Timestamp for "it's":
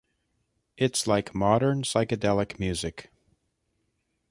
0.77-1.05